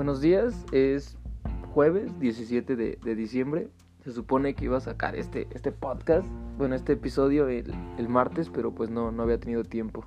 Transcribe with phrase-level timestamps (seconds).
[0.00, 1.18] Buenos días, es
[1.74, 3.68] jueves 17 de, diciembre.
[4.02, 6.26] Se supone que iba a sacar este, este podcast,
[6.56, 10.06] bueno, este episodio el, el martes, pero pues no, no había tenido tiempo.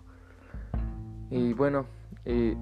[1.29, 1.85] Y bueno,
[2.25, 2.57] eh,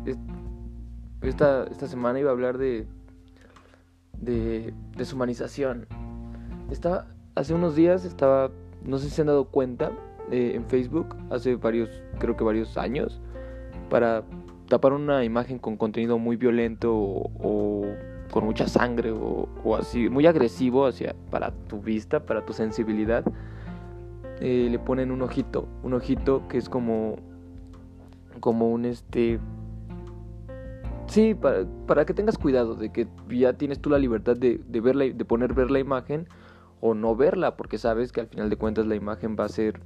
[1.22, 2.86] esta, esta semana iba a hablar de,
[4.20, 5.88] de deshumanización.
[6.70, 8.52] Estaba, hace unos días estaba,
[8.84, 9.94] no sé si se han dado cuenta,
[10.32, 11.90] eh, en Facebook, hace varios,
[12.20, 13.22] creo que varios años,
[13.90, 14.26] para
[14.72, 17.86] tapar una imagen con contenido muy violento o,
[18.32, 23.26] con mucha sangre o, así, muy agresivo hacia, para tu vista, para tu sensibilidad,
[24.40, 27.18] eh, le ponen un ojito, un ojito que es como,
[28.40, 29.42] como un este...
[31.08, 34.80] Sí, para, para que tengas cuidado de que ya tienes tú la libertad de, de,
[34.80, 36.30] verla, de poner ver la imagen
[36.80, 39.82] o no verla, porque sabes que al final de cuentas la imagen va a ser,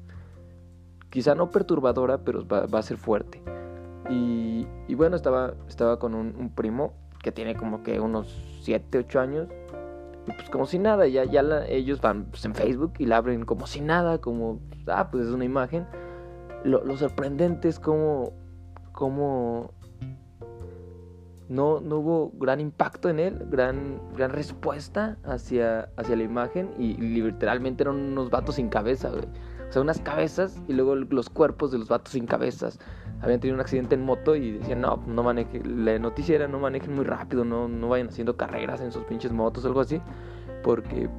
[1.10, 3.42] quizá no perturbadora, pero va, va a ser fuerte.
[4.10, 8.28] Y, bueno, estaba, estaba con un, primo que tiene como que unos
[8.62, 9.48] 7, 8 años.
[10.28, 13.46] Y pues como si nada, ya, ya ellos van pues, en Facebook y la abren
[13.46, 15.86] como si nada, como, ah, pues es una imagen.
[16.64, 18.34] Lo, lo sorprendente es como,
[18.92, 19.72] como
[21.50, 26.96] no, no hubo gran impacto en él, gran, gran respuesta hacia, hacia la imagen y,
[26.96, 29.12] literalmente eran unos vatos sin cabeza,
[29.70, 32.80] O sea, unas cabezas y luego los cuerpos de los vatos sin cabezas
[33.22, 36.60] habían tenido un accidente en moto y decían, no, no manejen, la noticia era no
[36.60, 40.02] manejen muy rápido, no, no vayan haciendo carreras en sus pinches motos o algo así,
[40.64, 41.10] porque,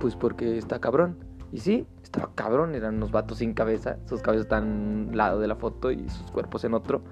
[0.00, 1.16] pues porque está cabrón.
[1.50, 4.64] Y sí, estaba cabrón, eran unos vatos sin cabeza, sus cabezas están
[5.08, 7.02] un lado de la foto y sus cuerpos en otro.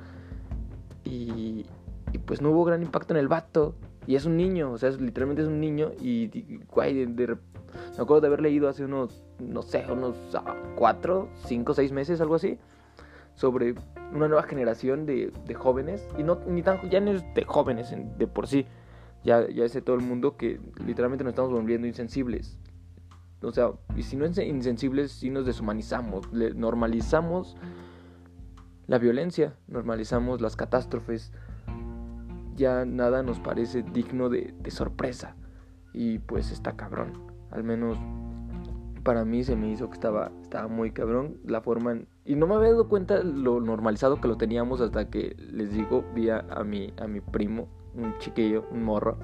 [1.05, 1.64] Y,
[2.12, 3.75] y pues no hubo gran impacto en el vato.
[4.07, 5.93] Y es un niño, o sea, literalmente es un niño.
[6.01, 7.25] Y, guay, me
[7.99, 12.37] acuerdo de haber leído hace unos, no sé, unos ah, cuatro, cinco, seis meses, algo
[12.37, 12.59] así
[13.37, 13.75] sobre
[14.12, 18.27] una nueva generación de, jóvenes, y no ni tan, ya no es de jóvenes de
[18.27, 18.66] por sí,
[19.25, 22.59] ya, ya es de todo el mundo que literalmente nos estamos volviendo insensibles.
[23.43, 27.56] O sea, y si no es insensibles, si nos deshumanizamos, normalizamos
[28.87, 31.33] la violencia, normalizamos las catástrofes,
[32.56, 35.37] ya nada nos parece digno de, sorpresa.
[35.93, 37.12] Y pues está cabrón.
[37.50, 37.99] Al menos
[39.03, 42.56] para mí se me hizo que estaba, estaba muy cabrón la forma y no me
[42.56, 46.93] había dado cuenta lo normalizado que lo teníamos hasta que les digo vi a, mi
[46.99, 49.16] a mi primo un chiquillo un morro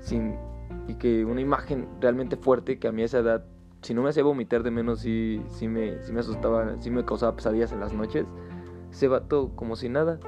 [0.00, 0.36] sin
[0.88, 3.46] y que una imagen realmente fuerte que a mí a esa edad
[3.80, 7.02] si no me hacía vomitar de menos sí, sí, me, sí me asustaba sí me
[7.06, 8.26] causaba pesadillas en las noches
[8.90, 10.20] se vato como si nada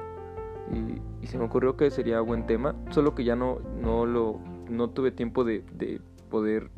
[0.73, 4.39] y, y, se me ocurrió que sería buen tema solo que ya no no lo
[4.69, 5.99] no tuve tiempo de, de
[6.29, 6.69] poder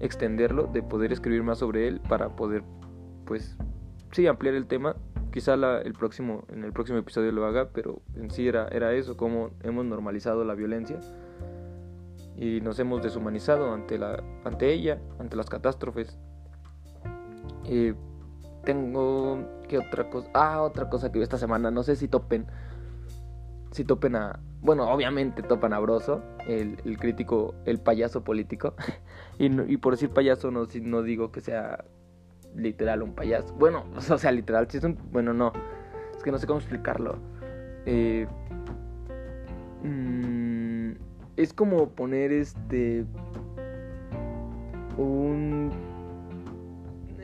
[0.00, 2.62] extenderlo, de poder escribir más sobre él para poder,
[3.24, 3.56] pues,
[4.12, 4.96] sí, ampliar el tema.
[5.32, 9.16] Quizá el próximo, en el próximo episodio lo haga, pero en sí era, era eso,
[9.16, 10.98] como hemos normalizado la violencia
[12.36, 16.18] y nos hemos deshumanizado ante, la, ante ella, ante las catástrofes.
[17.64, 17.94] Eh,
[18.64, 22.46] tengo que otra cosa, ah, otra cosa que vi esta semana, no sé si topen,
[23.72, 28.74] si topen a, bueno, obviamente topan a Broso, el, el crítico, el payaso político.
[29.38, 31.84] y, y, por decir payaso no, no digo que sea
[32.56, 33.54] literal un payaso.
[33.54, 34.98] Bueno, o sea, literal, si es un...
[35.12, 35.52] Bueno, no.
[36.16, 37.18] Es que no sé cómo explicarlo.
[37.84, 38.26] Eh,
[39.82, 40.92] mm,
[41.36, 43.04] es como poner este...
[44.96, 45.70] Un...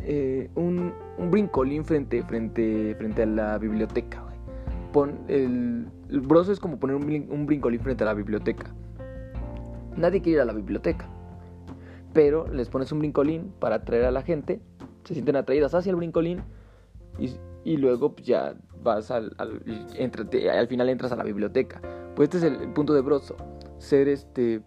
[0.05, 4.25] Eh, un, un brincolín frente, frente, frente a la biblioteca,
[4.93, 8.75] Pon el, el broso es como poner un, un brincolín frente a la biblioteca.
[9.97, 11.09] Nadie quiere ir a la biblioteca.
[12.13, 14.61] Pero les pones un brincolín para atraer a la gente.
[15.05, 16.43] Se sienten atraídas hacia el brincolín.
[17.19, 17.31] Y,
[17.65, 19.63] y luego pues, ya vas al, al,
[20.51, 21.81] al final entras a la biblioteca.
[22.15, 23.37] Pues este es el, punto de Broso.
[23.79, 24.63] Ser este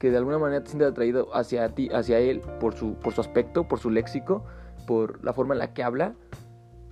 [0.00, 3.20] que de alguna manera te sientes atraído hacia ti, hacia él por su, por su
[3.20, 4.44] aspecto, por su léxico,
[4.86, 6.14] por la forma en la que habla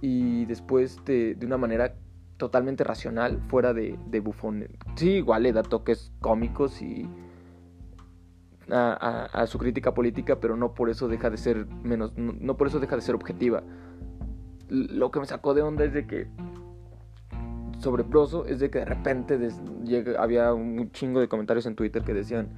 [0.02, 1.94] y después de, una manera
[2.36, 4.68] totalmente racional, fuera de, de bufón.
[4.94, 7.08] Sí, igual le da toques cómicos y
[8.70, 12.78] a, su crítica política, pero no por eso deja de ser menos, no, por eso
[12.78, 13.62] deja de ser objetiva.
[14.68, 16.28] Lo que me sacó de onda es de que
[17.78, 19.38] sobre Proso es de que de repente
[19.82, 22.50] llega, había un chingo de comentarios en Twitter que decían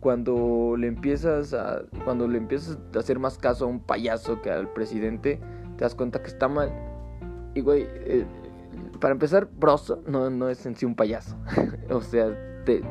[0.00, 4.50] cuando le empiezas a cuando le empiezas a hacer más caso a un payaso que
[4.50, 5.40] al presidente
[5.76, 6.72] te das cuenta que está mal
[7.54, 8.26] y güey eh,
[9.00, 11.36] para empezar, Broso no, no es en sí un payaso.
[11.90, 12.28] o sea,
[12.64, 12.82] te,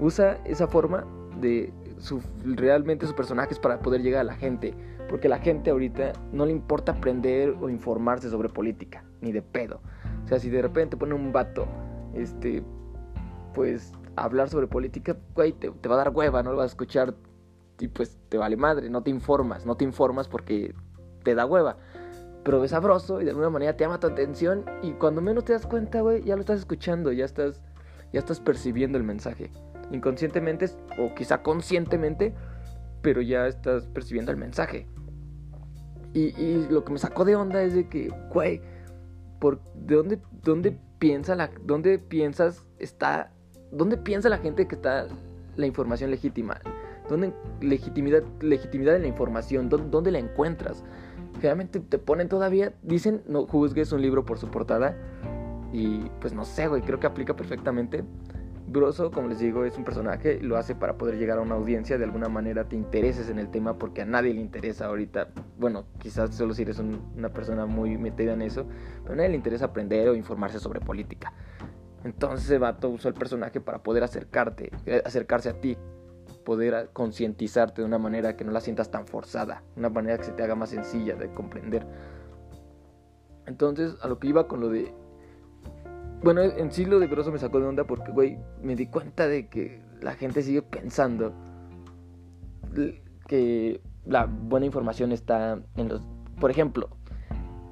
[0.00, 1.04] usa esa forma
[1.40, 4.74] de su, realmente sus personajes para poder llegar a la gente.
[5.08, 9.80] Porque la gente ahorita no le importa aprender o informarse sobre política, ni de pedo.
[10.24, 11.66] O sea, si de repente pone un vato
[12.14, 12.62] este,
[13.54, 13.92] pues
[14.24, 17.14] hablar sobre política, güey, te, va a dar hueva, no lo vas a escuchar
[17.78, 20.74] y pues te vale madre, no te informas, no te informas porque
[21.22, 21.76] te da hueva.
[22.44, 25.52] Pero es sabroso y de alguna manera te llama tu atención y cuando menos te
[25.52, 27.62] das cuenta, güey, ya lo estás escuchando, ya estás,
[28.12, 29.50] ya estás percibiendo el mensaje.
[29.90, 30.66] Inconscientemente
[30.98, 32.34] o quizá conscientemente,
[33.02, 34.86] pero ya estás percibiendo el mensaje.
[36.14, 38.60] Y, lo que me sacó de onda es de que, güey,
[39.38, 43.32] por, ¿de dónde, dónde piensa dónde piensas está,
[43.70, 45.06] dónde piensa la gente que está
[45.56, 46.60] la información legítima?
[47.08, 49.68] ¿Dónde legitimidad, legitimidad en la información?
[49.68, 50.84] ¿Dónde, la encuentras?
[51.36, 54.96] Generalmente te ponen todavía, dicen, no juzgues un libro por su portada.
[55.72, 58.04] Y pues no sé, güey, creo que aplica perfectamente.
[58.66, 61.96] Broso, como les digo, es un personaje, lo hace para poder llegar a una audiencia,
[61.96, 65.28] de alguna manera te intereses en el tema porque a nadie le interesa ahorita,
[65.58, 68.66] bueno, quizás solo si eres una persona muy metida en eso,
[69.02, 71.32] pero a nadie le interesa aprender o informarse sobre política.
[72.08, 75.76] Entonces ese vato usó el personaje para poder acercarte, eh, acercarse a ti,
[76.42, 80.32] poder concientizarte de una manera que no la sientas tan forzada, una manera que se
[80.32, 81.86] te haga más sencilla de comprender.
[83.44, 84.94] Entonces, a lo que iba con lo de...
[86.22, 89.48] Bueno, en sí de Grosso me sacó de onda porque, güey, me di cuenta de
[89.48, 91.34] que la gente sigue pensando
[93.26, 96.08] que la buena información está en los...
[96.40, 96.88] Por ejemplo,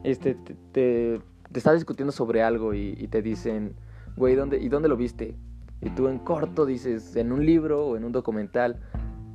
[0.04, 1.20] este, te, te,
[1.54, 3.76] estás discutiendo sobre algo y te dicen,
[4.16, 5.36] güey, ¿dónde, ¿y dónde lo viste?
[5.80, 8.80] Y tú en corto dices en un libro o en un documental,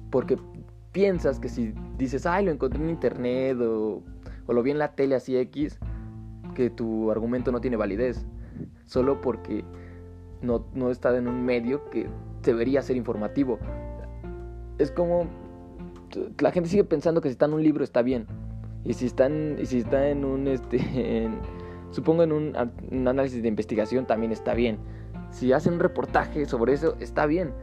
[0.10, 0.38] porque
[0.92, 4.04] piensas que si dices, ay, lo encontré en internet o,
[4.48, 5.80] lo vi en la tele así X,
[6.56, 8.26] que tu argumento no tiene validez,
[8.86, 9.64] solo porque
[10.42, 12.10] no, no está en un medio que
[12.44, 13.60] debería ser informativo.
[14.78, 15.30] Es como
[16.40, 18.28] la gente sigue pensando que si está en un libro está bien.
[18.84, 20.78] Y si está en, y si está en un, este,
[21.92, 24.80] supongo en un, análisis de investigación también está bien
[25.32, 27.54] si hacen un reportaje sobre eso, está bien.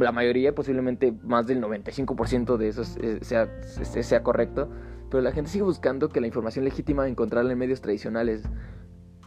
[0.00, 4.68] La mayoría, posiblemente más del 95% de eso sea, sea correcto,
[5.10, 8.42] pero la gente sigue buscando que la información legítima encontrarla en medios tradicionales.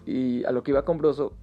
[0.05, 1.33] Y a lo que iba con Broso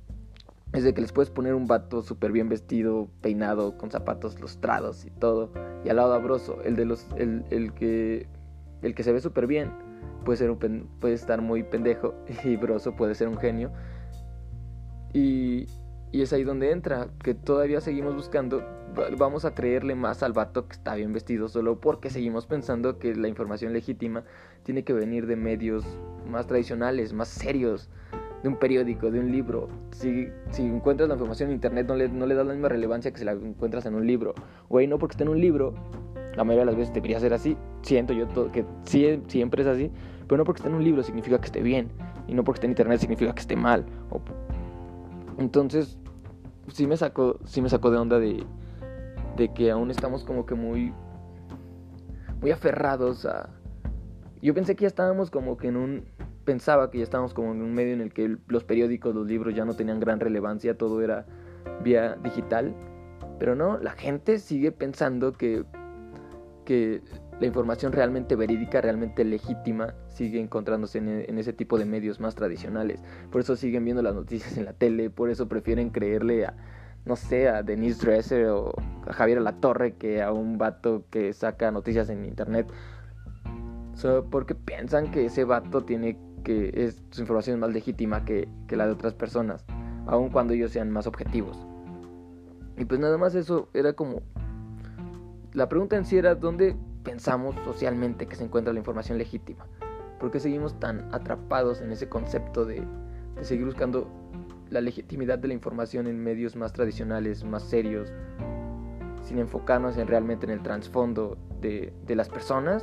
[0.73, 5.05] es de que les puedes poner un vato súper bien vestido, peinado, con zapatos lustrados
[5.05, 5.51] y todo,
[5.85, 8.27] y al lado a Broso, el, de los, el, el que,
[8.83, 9.71] el que se ve súper bien,
[10.26, 12.14] puede, ser un, puede estar muy pendejo,
[12.44, 13.70] y Broso puede ser un genio.
[15.14, 15.67] Y,
[16.12, 18.62] y es ahí donde entra, que todavía seguimos buscando,
[19.17, 23.14] vamos a creerle más al vato que está bien vestido solo porque seguimos pensando que
[23.14, 24.25] la información legítima
[24.64, 25.87] tiene que venir de medios
[26.29, 27.88] más tradicionales, más serios,
[28.43, 29.69] de un periódico, de un libro.
[29.93, 33.11] Si, si encuentras la información en internet no le, no le das la misma relevancia
[33.12, 34.34] que si la encuentras en un libro.
[34.69, 35.72] Güey, no porque esté en un libro,
[36.37, 38.64] la mayoría de las veces debería ser así, siento yo que
[39.26, 39.90] siempre es así,
[40.26, 41.88] pero no porque esté en un libro significa que esté bien,
[42.26, 43.84] y no porque esté en internet significa que esté mal.
[45.38, 45.99] entonces,
[46.69, 48.44] sí me sacó, sí me sacó de onda de,
[49.37, 50.93] de que aún estamos como que muy,
[52.40, 53.50] muy aferrados a...
[54.43, 56.05] Yo pensé que ya estábamos como que en un...
[56.44, 59.55] Pensaba que ya estábamos como en un medio en el que los periódicos, los libros
[59.55, 61.26] ya no tenían gran relevancia, todo era
[61.82, 62.75] vía digital.
[63.38, 65.64] Pero no, la gente sigue pensando que,
[66.64, 67.02] que
[67.41, 73.03] la información realmente verídica, realmente legítima, sigue encontrándose en, ese tipo de medios más tradicionales.
[73.31, 76.55] Por eso siguen viendo las noticias en la tele, por eso prefieren creerle a,
[77.05, 78.72] no sé, a Denise Dresser o
[79.06, 82.67] a Javier Torre que a un vato que saca noticias en internet.
[84.31, 88.77] porque piensan que ese vato tiene que es, su información es más legítima que, que
[88.77, 89.65] la de otras personas,
[90.06, 91.67] aun cuando ellos sean más objetivos.
[92.79, 94.22] Y pues nada más eso era como...
[95.53, 99.65] La pregunta en sí era dónde pensamos socialmente que se encuentra la información legítima?
[100.19, 102.82] ¿Por qué seguimos tan atrapados en ese concepto de,
[103.43, 104.08] seguir buscando
[104.70, 108.13] la legitimidad de la información en medios más tradicionales, más serios,
[109.22, 112.82] sin enfocarnos en realmente en el trasfondo de, las personas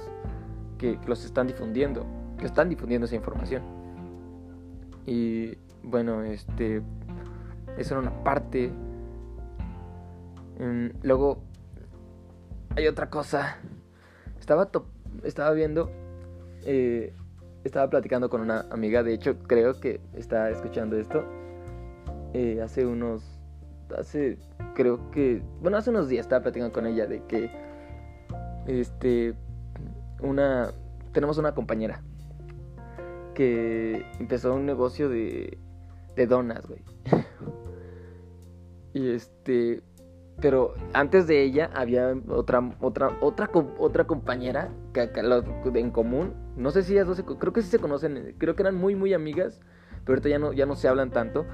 [0.77, 2.05] que, los están difundiendo,
[2.37, 3.61] que están difundiendo esa información?
[5.05, 6.81] Y bueno, este,
[7.77, 8.71] eso era una parte.
[10.59, 11.39] Mm, luego
[12.77, 13.57] hay otra cosa
[14.43, 14.69] estaba,
[15.23, 15.89] estaba viendo,
[16.65, 17.13] eh,
[17.63, 21.23] estaba platicando con una amiga, de hecho creo que está escuchando esto,
[22.33, 23.23] eh, hace unos,
[23.97, 24.37] hace,
[24.75, 27.49] creo que, bueno, hace unos días estaba platicando con ella de que,
[28.67, 29.33] este,
[30.19, 30.71] una,
[31.13, 32.01] tenemos una compañera
[33.35, 35.57] que empezó un negocio de,
[36.17, 36.81] de donas, güey.
[38.93, 39.81] y este,
[40.41, 45.09] pero antes de ella había otra otra otra otra compañera que,
[45.75, 48.75] en común no sé si ellas dos creo que sí se conocen creo que eran
[48.75, 49.61] muy muy amigas
[50.05, 51.45] pero ahorita ya no ya no se hablan tanto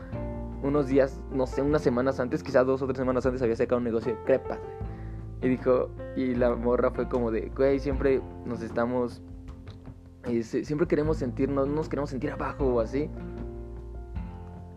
[0.64, 3.78] unos días, no sé, unas semanas antes, quizás dos o tres semanas antes, había sacado
[3.78, 4.60] un negocio de crepas.
[5.42, 9.22] Y dijo, y la morra fue como de, güey, siempre nos estamos,
[10.42, 13.10] siempre queremos sentirnos, no nos queremos sentir abajo o así.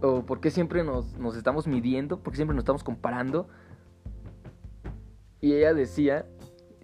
[0.00, 3.49] O por qué siempre nos, nos estamos midiendo, porque siempre nos estamos comparando.
[5.42, 6.25] Y ella decía,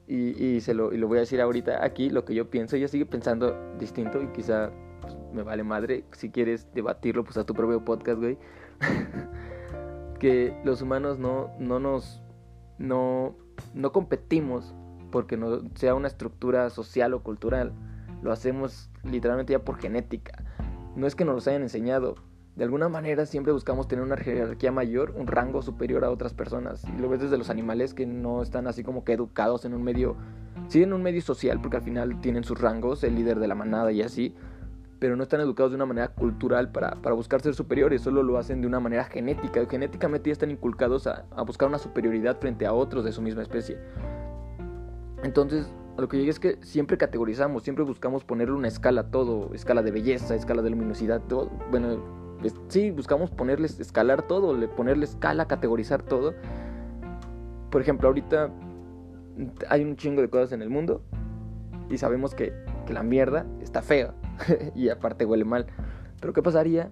[0.09, 2.75] y, y, se lo, y lo voy a decir ahorita aquí, lo que yo pienso,
[2.75, 6.05] ella sigue pensando distinto y quizá pues, me vale madre.
[6.11, 8.37] Si quieres debatirlo, pues a tu propio podcast, güey.
[10.19, 12.21] que los humanos no, no nos...
[12.79, 13.37] No,
[13.75, 14.75] no competimos
[15.11, 17.73] porque no sea una estructura social o cultural.
[18.23, 20.45] Lo hacemos literalmente ya por genética.
[20.97, 22.17] No es que nos los hayan enseñado.
[22.59, 26.83] De alguna manera siempre buscamos tener una jerarquía mayor, un rango superior a otras personas.
[26.93, 29.85] Y lo ves desde los animales que no están así como que educados en un
[29.85, 30.17] medio,
[30.67, 33.55] sí en un medio social, porque al final tienen sus rangos, el líder de la
[33.55, 34.35] manada y así,
[34.99, 38.38] pero no están educados de una manera cultural para, para buscar ser superiores, solo lo
[38.38, 39.65] hacen de una manera genética.
[39.71, 43.43] Genéticamente ya están inculcados a, a buscar una superioridad frente a otros de su misma
[43.43, 43.79] especie.
[45.23, 49.11] Entonces, a lo que llegué es que siempre categorizamos, siempre buscamos ponerle una escala a
[49.12, 51.50] todo, escala de belleza, escala de luminosidad, todo.
[51.71, 52.18] Bueno,
[52.68, 56.35] sí, buscamos ponerles, escalar todo, ponerle escala, categorizar todo.
[57.71, 58.50] Por ejemplo, ahorita
[59.68, 61.02] hay un chingo de cosas en el mundo
[61.90, 62.52] y sabemos que,
[62.87, 64.14] que la mierda está fea.
[64.75, 65.66] y aparte huele mal.
[66.21, 66.90] Pero ¿qué pasaría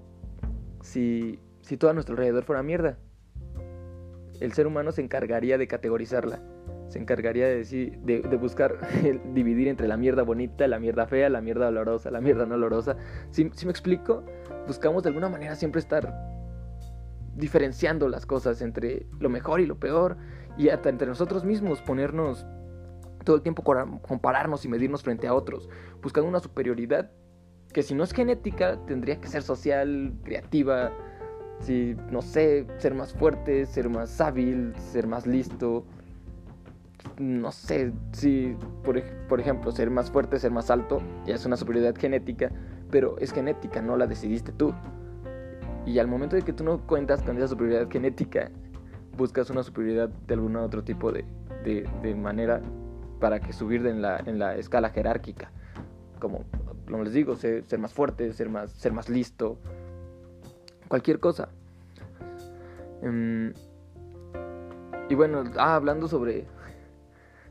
[0.80, 2.98] si, si todo a nuestro alrededor fuera mierda?
[4.40, 6.40] El ser humano se encargaría de categorizarla.
[6.88, 8.78] Se encargaría de, decir, de, buscar
[9.34, 12.96] dividir entre la mierda bonita, la mierda fea, la mierda olorosa, la mierda no olorosa.
[13.30, 14.24] Si, si me explico,
[14.66, 16.14] buscamos de alguna manera siempre estar
[17.34, 20.16] diferenciando las cosas entre lo mejor y lo peor.
[20.56, 22.46] Y hasta entre nosotros mismos ponernos
[23.24, 25.68] todo el tiempo compararnos y medirnos frente a otros,
[26.00, 27.10] buscando una superioridad
[27.72, 30.92] que si no es genética, tendría que ser social, creativa,
[31.60, 35.84] si, no sé, ser más fuerte, ser más hábil, ser más listo.
[37.18, 41.56] No sé, si, por, por ejemplo, ser más fuerte, ser más alto, ya es una
[41.56, 42.50] superioridad genética,
[42.90, 44.74] pero es genética, no la decidiste tú.
[45.86, 48.50] Y al momento de que tú no cuentas con esa superioridad genética,
[49.16, 51.24] buscas una superioridad de algún otro tipo de,
[51.64, 52.60] de, de manera
[53.18, 55.50] para que subir en la, en la escala jerárquica.
[56.20, 56.44] Como
[56.90, 59.58] como les digo, ser, más fuerte, ser más, ser más listo,
[60.88, 61.48] cualquier cosa.
[63.02, 63.52] Em,
[65.08, 66.46] y bueno, ah, hablando sobre,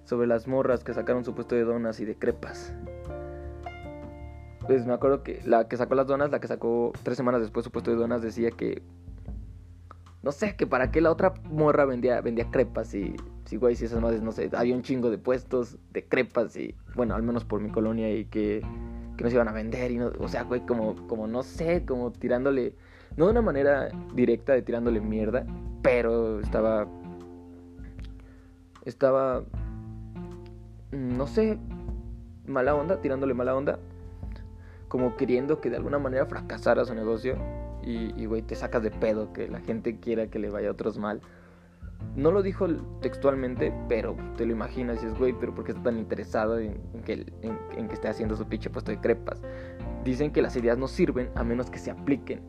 [0.05, 2.73] sobre las morras que sacaron su puesto de donas y de crepas.
[4.65, 7.63] Pues me acuerdo que la que sacó las donas, la que sacó tres semanas después
[7.63, 8.81] su puesto de donas, decía que.
[10.23, 13.15] No sé, que para qué la otra morra vendía, vendía crepas y.
[13.45, 16.75] Sí, güey, si esas madres, no sé, había un chingo de puestos de crepas y.
[16.95, 18.63] Bueno, al menos por mi colonia y que
[19.15, 21.85] que no se iban a vender y no, o sea, güey, como, como no sé,
[21.85, 22.73] como tirándole,
[23.17, 25.45] no de una manera directa de tirándole mierda,
[25.81, 26.87] pero estaba,
[28.83, 29.43] estaba,
[30.95, 31.57] no sé,
[32.47, 33.79] mala onda, tirándole mala onda,
[34.87, 37.37] como queriendo que de alguna manera fracasara su negocio
[37.83, 40.97] y, güey, te sacas de pedo que la gente quiera que le vaya a otros
[40.97, 41.21] mal.
[42.15, 42.67] No lo dijo
[43.01, 46.81] textualmente, pero te lo imaginas y es, güey, pero ¿por qué está tan interesado en,
[47.05, 49.41] que, en, que esté haciendo su pinche puesto de crepas?
[50.03, 52.41] Dicen que las ideas no sirven a menos que se apliquen.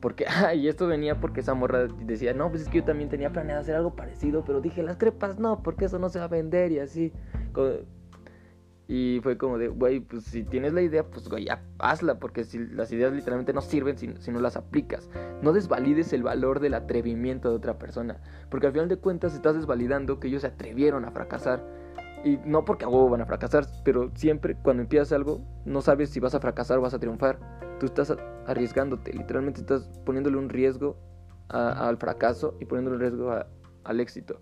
[0.00, 0.26] Porque,
[0.56, 3.60] y esto venía porque esa morra decía, no, pues es que yo también tenía planeado
[3.60, 6.72] hacer algo parecido, pero dije, las crepas no, porque eso no se va a vender
[6.72, 7.12] y así.
[8.90, 12.44] Y fue como de, güey, pues si tienes la idea, pues güey, ya hazla, porque
[12.44, 15.10] si las ideas literalmente no sirven si, si, no las aplicas.
[15.42, 19.56] No desvalides el valor del atrevimiento de otra persona, porque al final de cuentas estás
[19.56, 21.62] desvalidando que ellos se atrevieron a fracasar.
[22.24, 26.10] Y no porque a huevo van a fracasar, pero siempre cuando empiezas algo, no sabes
[26.10, 27.38] si vas a fracasar o vas a triunfar.
[27.78, 28.14] Tú estás
[28.46, 30.96] arriesgándote, literalmente estás poniéndole un riesgo
[31.48, 33.32] al fracaso y poniéndole un riesgo
[33.84, 34.40] al éxito.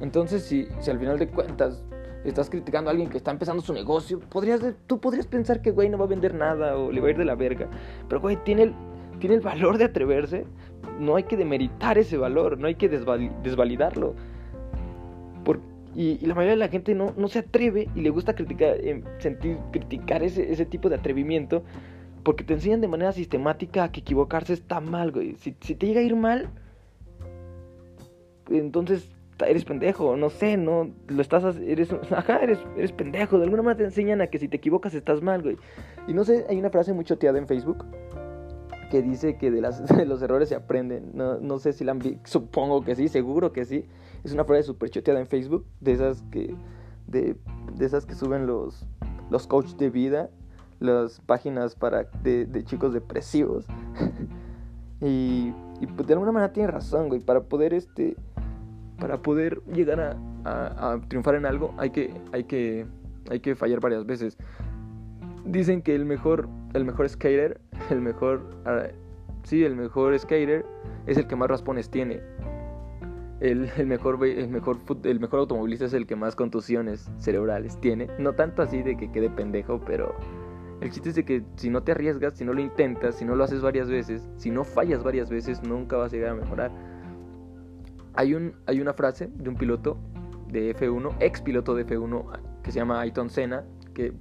[0.00, 1.84] Entonces, si, si al final de cuentas
[2.24, 5.88] estás criticando a alguien que está empezando su negocio, podrías, tú podrías pensar que, güey,
[5.88, 7.68] no va a vender nada o le va a ir de la verga.
[8.08, 8.74] Pero, güey, tiene el,
[9.22, 10.44] tiene el valor de atreverse.
[10.98, 14.14] No hay que demeritar ese valor, no hay que desvalidarlo.
[15.94, 19.02] y, la mayoría de la gente no, no se atreve y le gusta criticar, em,
[19.18, 21.62] sentir, criticar ese, ese tipo de atrevimiento
[22.22, 25.34] porque te enseñan de manera sistemática a que equivocarse está mal, güey.
[25.36, 26.48] Si, si te llega a ir mal,
[28.50, 29.08] entonces
[29.46, 33.78] eres pendejo, no sé, no, lo estás, eres, ajá, eres, eres pendejo, de alguna manera
[33.78, 35.58] te enseñan a que si te equivocas estás mal, güey.
[36.08, 37.84] Y no sé, hay una frase muy choteada en Facebook
[38.92, 42.20] que dice que de, las, los errores se aprenden, no, no sé si la han
[42.24, 43.86] supongo que sí, seguro que sí.
[44.22, 46.54] Es una frase súper choteada en Facebook, de esas que,
[47.06, 47.34] de,
[47.74, 48.86] de esas que suben los,
[49.30, 50.28] los coaches de vida,
[50.78, 53.64] las páginas para de, chicos depresivos.
[55.00, 57.22] y, y pues de alguna manera tiene razón, güey.
[57.22, 58.14] Para poder este.
[59.00, 62.86] Para poder llegar a, a, triunfar en algo hay que, hay que,
[63.30, 64.36] hay que fallar varias veces.
[65.46, 67.58] Dicen que el mejor, el mejor skater,
[67.90, 68.86] el mejor, ah,
[69.44, 70.64] sí, el mejor skater
[71.06, 72.20] es el que más raspones tiene.
[73.40, 78.08] El, el, mejor, el, mejor, el mejor automovilista es el que más contusiones cerebrales tiene.
[78.18, 80.14] No tanto así de que quede pendejo, pero
[80.80, 83.36] el chiste es de que si no te arriesgas, si no lo intentas, si no
[83.36, 86.72] lo haces varias veces, si no fallas varias veces, nunca vas a llegar a mejorar.
[88.14, 89.96] Hay, un, hay una frase de un piloto
[90.48, 94.12] de F1, ex piloto de F1, que se llama Ayton Senna, que,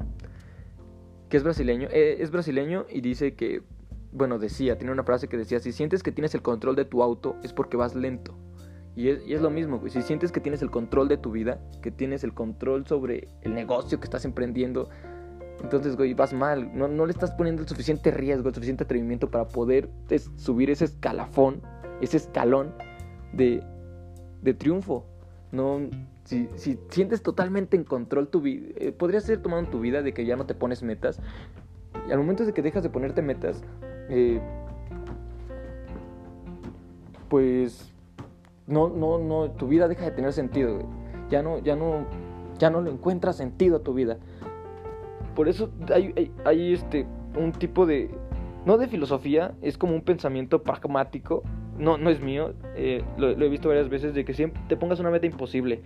[1.32, 1.88] que es brasileño.
[1.92, 3.64] Eh, es brasileño y dice que,
[4.12, 7.02] bueno, decía, tiene una frase que decía, si sientes que tienes el control de tu
[7.02, 8.38] auto es porque vas lento.
[8.94, 9.90] Y es, lo mismo, güey.
[9.90, 13.54] Si sientes que tienes el control de tu vida, que tienes el control sobre el
[13.56, 14.90] negocio que estás emprendiendo,
[15.64, 16.70] entonces, güey, vas mal.
[16.78, 19.90] No, le estás poniendo el suficiente riesgo, el suficiente atrevimiento para poder
[20.36, 21.62] subir ese escalafón,
[22.02, 22.76] ese escalón
[23.32, 23.64] de
[24.58, 25.11] triunfo.
[25.52, 25.82] No,
[26.24, 30.14] si, si sientes totalmente en control tu vida, eh, podría ser tomando tu vida de
[30.14, 31.20] que ya no te pones metas.
[32.08, 33.64] Y al momento de que dejas de ponerte metas,
[34.10, 34.40] eh,
[37.30, 37.94] pues
[38.68, 40.80] no, no, no, tu vida deja de tener sentido.
[41.30, 42.06] Ya no, ya no,
[42.58, 44.18] ya no le encuentras sentido a tu vida.
[45.36, 47.06] Por eso hay, hay este
[47.38, 48.10] un tipo de
[48.66, 51.44] no de filosofía, es como un pensamiento pragmático.
[51.82, 55.00] No, no es mío, eh, lo, he visto varias veces, de que siempre te pongas
[55.00, 55.82] una meta imposible.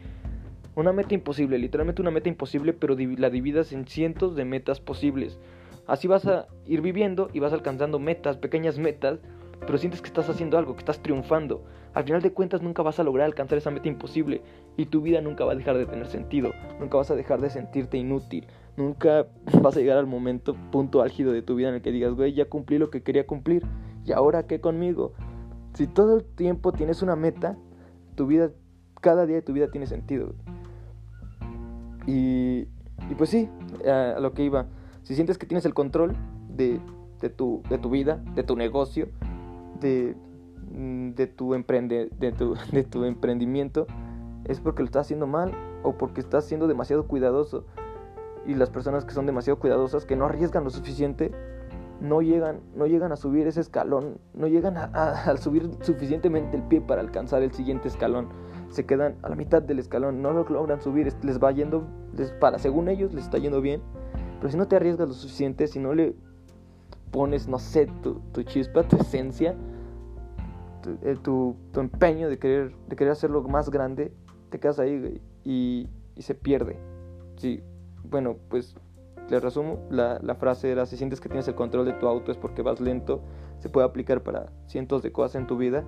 [0.75, 5.39] Una meta imposible, literalmente una meta imposible, pero la dividas en cientos de metas posibles.
[5.87, 9.19] Así vas a ir viviendo y vas alcanzando metas, pequeñas metas,
[9.61, 11.63] pero sientes que estás haciendo algo, que estás triunfando.
[11.93, 14.41] Al final de cuentas nunca vas a lograr alcanzar esa meta imposible
[14.75, 17.49] y tu vida nunca va a dejar de tener sentido, nunca vas a dejar de
[17.49, 19.27] sentirte inútil, nunca
[19.61, 22.33] vas a llegar al momento, punto álgido de tu vida en el que digas, güey,
[22.33, 23.63] ya cumplí lo que quería cumplir
[24.05, 25.13] y ahora qué conmigo.
[25.75, 27.57] Si todo el tiempo tienes una meta,
[28.15, 28.51] tu vida,
[29.01, 30.33] cada día de tu vida tiene sentido.
[32.07, 32.67] Y,
[33.09, 33.49] y pues sí,
[33.85, 34.67] a, lo que iba,
[35.03, 36.15] si sientes que tienes el control
[36.49, 36.79] de,
[37.19, 39.09] de, tu, de tu vida, de tu negocio,
[39.81, 40.15] de,
[40.71, 43.85] mm, de, tu emprende, de, tu, de tu emprendimiento,
[44.45, 45.51] es porque lo estás haciendo mal
[45.83, 47.65] o porque estás siendo demasiado cuidadoso.
[48.47, 51.31] Y las personas que son demasiado cuidadosas, que no arriesgan lo suficiente,
[52.07, 56.81] no llegan, no llegan a subir ese escalón, no llegan a, subir suficientemente el pie
[56.81, 58.29] para alcanzar el siguiente escalón.
[58.69, 61.87] Se quedan a la mitad del escalón, no lo logran subir, les va yendo,
[62.39, 63.81] para según ellos les está yendo bien.
[64.39, 66.15] Pero si no te arriesgas lo suficiente, si no le
[67.11, 69.55] pones, no sé, tu, tu chispa, tu esencia,
[71.03, 74.11] eh, tu, tu, empeño de querer, de querer hacerlo más grande,
[74.49, 76.77] te quedas ahí y, y se pierde.
[77.37, 77.63] Sí,
[78.03, 78.75] bueno, pues
[79.29, 82.31] le resumo, la, la, frase era, si sientes que tienes el control de tu auto
[82.31, 83.21] es porque vas lento,
[83.59, 85.83] se puede aplicar para cientos de cosas en tu vida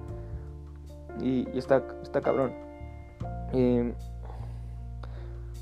[1.21, 2.53] y, está, está cabrón.
[3.53, 3.93] Eh,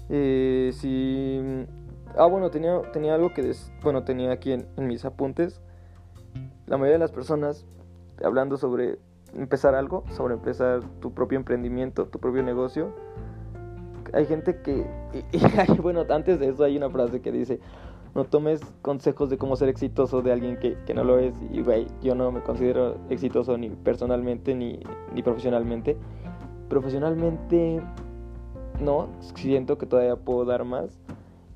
[0.10, 1.66] eh, si...
[2.18, 3.52] Ah, bueno, tenía, tenía algo que...
[3.84, 5.62] bueno, tenía aquí en mis apuntes.
[6.68, 7.66] La mayoría de las personas,
[8.24, 9.00] hablando sobre
[9.36, 12.94] empezar algo, sobre empezar tu propio emprendimiento, tu propio negocio,
[14.14, 14.86] hay gente que,
[15.32, 17.60] y, bueno, antes de eso hay una frase que dice,
[18.14, 21.36] no tomes consejos de cómo ser exitoso de alguien que, que no lo es.
[21.52, 24.80] Y, güey, yo no me considero exitoso ni personalmente ni,
[25.14, 25.98] ni profesionalmente.
[26.70, 27.82] Profesionalmente,
[28.80, 30.98] no, siento que todavía puedo dar más.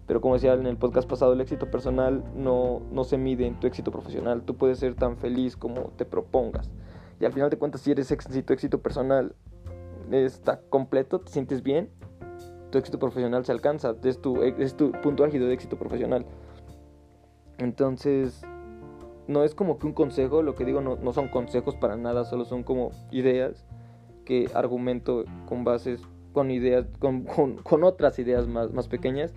[0.06, 3.60] Pero como decía en el podcast pasado, el éxito personal no, no se mide en
[3.60, 4.42] tu éxito profesional.
[4.42, 6.70] Tú puedes ser tan feliz como te propongas.
[7.20, 9.36] Y al final de cuentas, si eres éxito, éxito personal
[10.12, 11.90] está completo, te sientes bien,
[12.72, 16.26] tu éxito profesional se alcanza, es tu, es tu punto álgido de éxito profesional.
[17.58, 18.42] Entonces,
[19.28, 22.26] no es como que un consejo, lo que digo no, no son consejos para nada,
[22.26, 23.66] solo son como ideas
[24.26, 26.02] que argumento con bases,
[26.34, 29.34] con ideas, con, con, con otras ideas más, más pequeñas,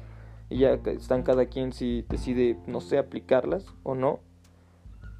[0.48, 4.20] y ya están cada quien si decide, no sé, aplicarlas o no,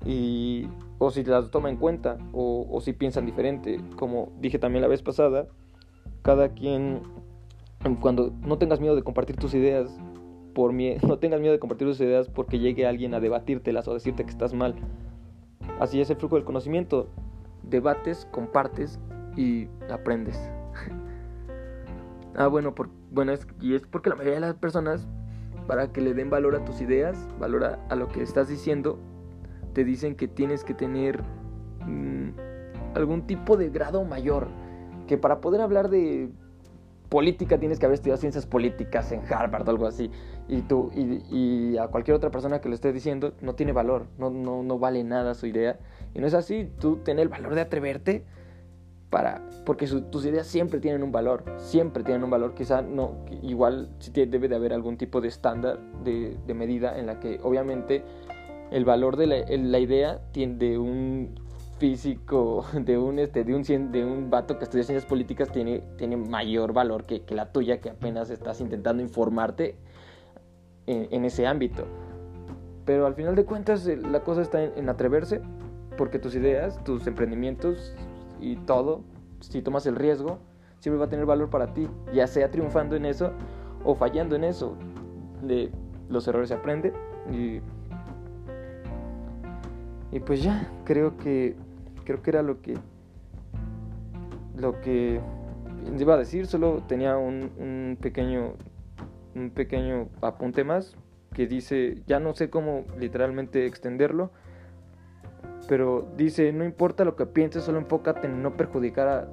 [0.05, 4.83] y, o si las toma en cuenta, o, o si piensan diferente, como dije también
[4.83, 5.48] la vez pasada,
[6.22, 7.03] cada quien
[8.00, 9.90] cuando no tengas miedo de compartir tus ideas
[10.54, 14.24] por no tengas miedo de compartir tus ideas porque llegue alguien a debatírtelas o decirte
[14.24, 14.74] que estás mal.
[15.80, 17.08] Así es el flujo del conocimiento.
[17.62, 18.98] Debates, compartes
[19.36, 20.38] y aprendes.
[22.36, 25.06] ah, bueno, por, bueno es, y es porque la mayoría de las personas,
[25.66, 28.98] para que le den valor a tus ideas, valor a, lo que estás diciendo,
[29.72, 31.22] te dicen que tienes que tener
[31.86, 32.30] mm,
[32.94, 34.48] algún tipo de grado mayor.
[35.06, 36.30] Que para poder hablar de
[37.12, 40.11] política tienes que haber estudiado ciencias políticas en Harvard o algo así.
[40.48, 44.07] Y, tú, y, y a cualquier otra persona que lo esté diciendo no tiene valor,
[44.16, 45.79] no, no, no vale nada su idea.
[46.14, 48.25] Y no es así, tú tienes el valor de atreverte
[49.11, 53.90] para, porque tus ideas siempre tienen un valor, siempre tienen un valor, quizá no, igual
[53.98, 58.03] sí debe de haber algún tipo de estándar, de, de medida en la que obviamente
[58.70, 61.35] el valor de la, la idea tiene de un
[61.78, 66.16] físico, de un, este, de un, de un vato que estudia ciencias políticas tiene, tiene
[66.16, 69.76] mayor valor que, que la tuya, que apenas estás intentando informarte
[70.87, 71.85] en, ese ámbito.
[72.85, 75.40] Pero al final de cuentas eh, la cosa está en, en atreverse,
[75.96, 77.94] porque tus ideas, tus emprendimientos
[78.40, 79.02] y todo,
[79.40, 80.38] si tomas el riesgo,
[80.80, 83.32] siempre va a tener valor para ti, ya sea triunfando en eso
[83.85, 84.76] o fallando en eso.
[85.42, 85.70] De
[86.08, 86.92] los errores se aprende
[87.30, 87.61] y
[90.12, 91.57] y pues ya, creo que
[92.05, 92.77] creo que era lo que
[94.57, 95.20] lo que
[95.98, 98.55] iba a decir, solo tenía un, un pequeño
[99.35, 100.94] un pequeño apunte más
[101.33, 104.31] que dice, ya no sé cómo literalmente extenderlo,
[105.68, 109.31] pero dice, no importa lo que pienses, solo enfócate en no perjudicar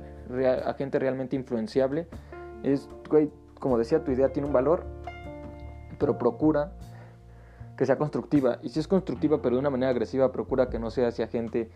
[0.66, 2.08] a, gente realmente influenciable.
[2.64, 2.88] Es,
[3.60, 4.86] como decía, tu idea tiene un valor,
[5.98, 6.72] pero procura
[7.80, 8.60] que sea constructiva.
[8.62, 11.70] Y si es constructiva, pero de una manera agresiva, procura que no sea hacia gente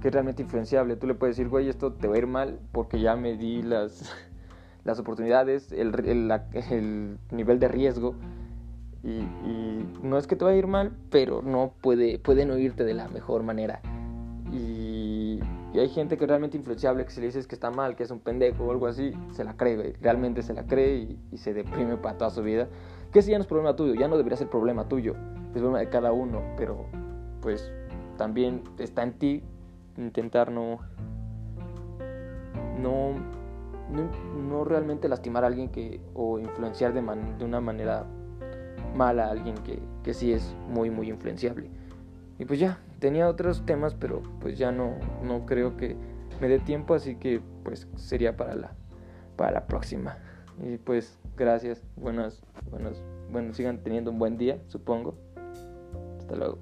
[0.00, 0.96] que es realmente influenciable.
[0.96, 3.60] Tú le puedes decir, güey, esto te va a ir mal porque ya me di
[3.62, 4.10] las,
[4.84, 6.32] las oportunidades, el, el,
[6.70, 8.14] el nivel de riesgo
[9.04, 12.94] y, no es que te va a ir mal, pero no puede, pueden oírte de
[12.94, 13.82] la mejor manera.
[14.50, 15.40] Y,
[15.74, 18.10] hay gente que es realmente influenciable, que si le dices que está mal, que es
[18.10, 21.98] un pendejo o algo así, se la cree, realmente se la cree y, se deprime
[21.98, 22.68] para toda su vida.
[23.16, 25.14] Que si ya no es problema tuyo, ya no debería ser problema tuyo,
[25.46, 26.84] es problema de cada uno, pero
[27.40, 27.72] pues
[28.18, 29.42] también está en ti
[29.96, 30.80] intentar no,
[32.78, 33.14] no,
[34.50, 37.00] no, realmente lastimar a alguien que, o influenciar de,
[37.38, 38.04] de una manera
[38.94, 41.70] mal a alguien que, que sí es muy, muy influenciable.
[42.38, 45.96] Y pues ya, tenía otros temas, pero pues ya no, no creo que
[46.38, 48.72] me dé tiempo, así que pues sería para la,
[49.36, 50.18] para la próxima.
[50.62, 55.18] Y pues gracias, buenas, buenas, bueno, sigan teniendo un buen día, supongo.
[56.18, 56.58] Hasta luego.